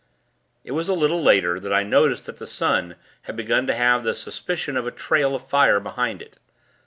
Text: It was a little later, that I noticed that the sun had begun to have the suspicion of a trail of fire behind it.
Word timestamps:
It 0.63 0.71
was 0.71 0.89
a 0.89 0.95
little 0.95 1.21
later, 1.21 1.59
that 1.59 1.71
I 1.71 1.83
noticed 1.83 2.25
that 2.25 2.37
the 2.37 2.47
sun 2.47 2.95
had 3.21 3.35
begun 3.35 3.67
to 3.67 3.75
have 3.75 4.01
the 4.03 4.15
suspicion 4.15 4.75
of 4.75 4.87
a 4.87 4.91
trail 4.91 5.35
of 5.35 5.47
fire 5.47 5.79
behind 5.79 6.23
it. 6.23 6.39